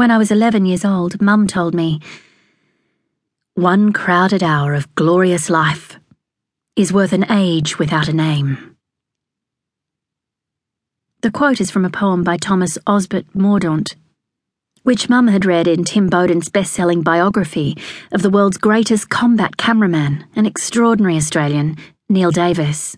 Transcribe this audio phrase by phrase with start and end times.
[0.00, 2.00] When I was 11 years old, Mum told me,
[3.52, 5.98] One crowded hour of glorious life
[6.74, 8.78] is worth an age without a name.
[11.20, 13.94] The quote is from a poem by Thomas Osbert Mordaunt,
[14.84, 17.76] which Mum had read in Tim Bowden's best selling biography
[18.10, 21.76] of the world's greatest combat cameraman, an extraordinary Australian,
[22.08, 22.96] Neil Davis.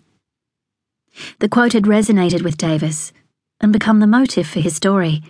[1.39, 3.11] The quote had resonated with Davis
[3.59, 5.21] and become the motive for his story.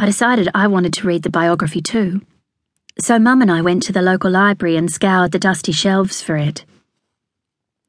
[0.00, 2.22] I decided I wanted to read the biography too,
[3.00, 6.36] so Mum and I went to the local library and scoured the dusty shelves for
[6.36, 6.64] it.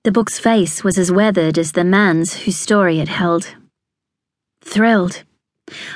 [0.04, 3.56] The book's face was as weathered as the man's whose story it held.
[4.62, 5.24] Thrilled,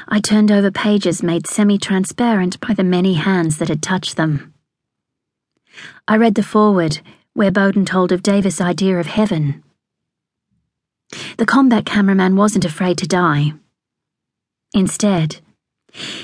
[0.07, 4.53] I turned over pages made semi transparent by the many hands that had touched them.
[6.07, 7.01] I read the foreword,
[7.33, 9.63] where Bowden told of Davis' idea of heaven.
[11.37, 13.53] The combat cameraman wasn't afraid to die.
[14.75, 15.41] Instead,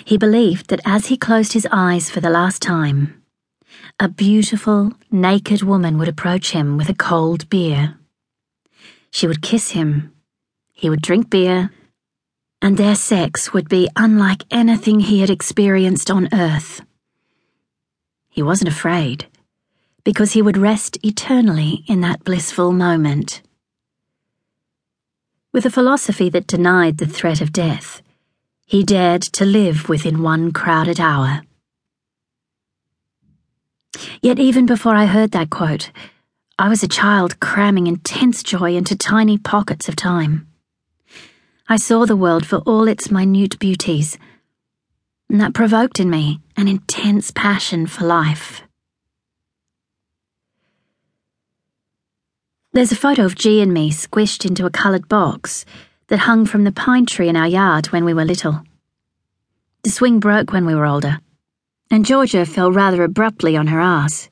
[0.06, 3.24] he believed that as he closed his eyes for the last time,
[4.00, 7.98] a beautiful, naked woman would approach him with a cold beer.
[9.12, 10.14] She would kiss him.
[10.74, 11.72] He would drink beer
[12.62, 16.82] and their sex would be unlike anything he had experienced on Earth.
[18.30, 19.28] He wasn't afraid,
[20.04, 23.42] because he would rest eternally in that blissful moment.
[25.54, 28.02] With a philosophy that denied the threat of death,
[28.70, 31.42] he dared to live within one crowded hour.
[34.22, 35.90] Yet, even before I heard that quote,
[36.60, 40.48] I was a child cramming intense joy into tiny pockets of time.
[41.68, 44.20] I saw the world for all its minute beauties,
[45.32, 48.62] and that provoked in me an intense passion for life.
[52.72, 55.66] There's a photo of G and me squished into a coloured box
[56.10, 58.62] that hung from the pine tree in our yard when we were little.
[59.84, 61.20] The swing broke when we were older,
[61.90, 64.30] and Georgia fell rather abruptly on her ass.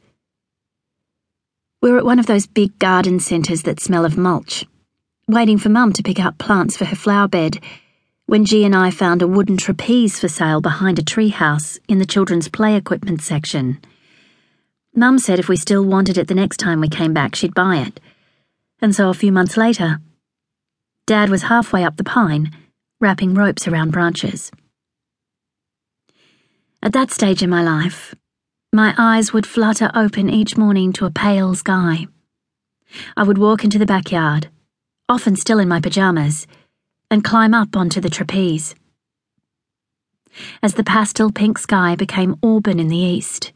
[1.81, 4.65] We were at one of those big garden centres that smell of mulch
[5.29, 7.59] waiting for Mum to pick out plants for her flower bed,
[8.27, 12.05] when G and I found a wooden trapeze for sale behind a treehouse in the
[12.05, 13.77] children's play equipment section.
[14.95, 17.75] Mum said if we still wanted it the next time we came back, she'd buy
[17.75, 17.99] it.
[18.81, 19.99] And so a few months later,
[21.07, 22.51] Dad was halfway up the pine,
[23.01, 24.51] wrapping ropes around branches.
[26.83, 28.13] At that stage in my life,
[28.71, 32.05] my eyes would flutter open each morning to a pale sky.
[33.15, 34.49] I would walk into the backyard
[35.09, 36.45] often still in my pajamas,
[37.09, 38.75] and climb up onto the trapeze.
[40.61, 43.53] As the pastel pink sky became auburn in the east,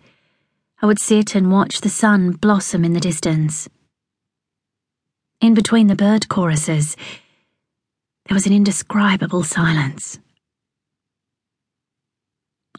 [0.81, 3.67] I would sit and watch the sun blossom in the distance.
[5.41, 6.95] In between the bird choruses,
[8.25, 10.19] there was an indescribable silence.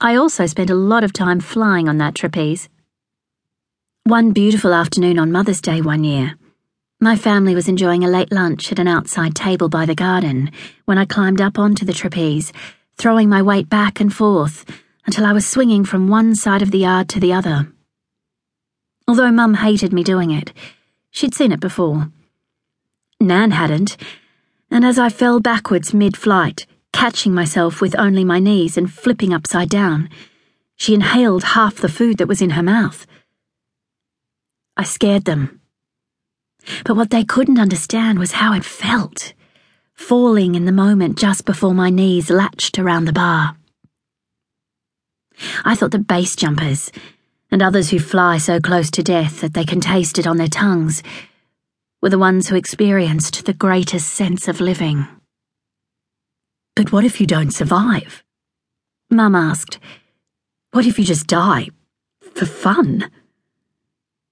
[0.01, 2.69] I also spent a lot of time flying on that trapeze.
[4.05, 6.35] One beautiful afternoon on Mother's Day one year,
[7.01, 10.53] my family was enjoying a late lunch at an outside table by the garden
[10.85, 12.53] when I climbed up onto the trapeze,
[12.97, 14.65] throwing my weight back and forth
[15.05, 17.73] until I was swinging from one side of the yard to the other.
[19.09, 20.53] Although Mum hated me doing it,
[21.11, 22.11] she'd seen it before.
[23.21, 23.97] Nan hadn't,
[24.73, 29.35] and as I fell backwards mid flight, catching myself with only my knees and flipping
[29.35, 30.09] upside down,
[30.77, 33.07] she inhaled half the food that was in her mouth.
[34.75, 35.61] I scared them.
[36.87, 39.35] But what they couldn't understand was how it felt,
[39.93, 43.57] falling in the moment just before my knees latched around the bar.
[45.67, 46.91] I thought that base jumpers,
[47.51, 50.49] and others who fly so close to death that they can taste it on their
[50.49, 51.03] tongues,
[52.03, 55.07] were the ones who experienced the greatest sense of living.
[56.75, 58.25] But what if you don't survive?
[59.09, 59.79] Mum asked.
[60.73, 61.69] What if you just die?
[62.35, 63.09] For fun?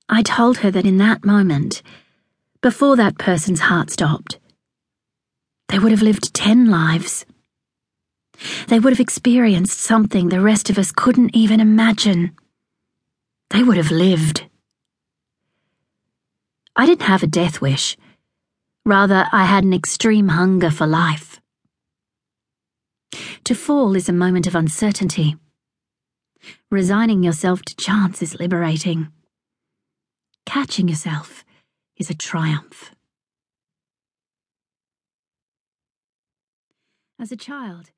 [0.09, 1.83] I told her that in that moment,
[2.61, 4.41] before that person's heart stopped.
[5.69, 7.25] They would have lived ten lives.
[8.67, 12.33] They would have experienced something the rest of us couldn't even imagine.
[13.51, 14.50] They would have lived.
[16.81, 17.99] I didn't have a death wish.
[18.87, 21.39] Rather, I had an extreme hunger for life.
[23.45, 25.37] To fall is a moment of uncertainty.
[26.71, 29.09] Resigning yourself to chance is liberating.
[30.47, 31.45] Catching yourself
[31.99, 32.95] is a triumph.
[37.21, 37.91] As a child,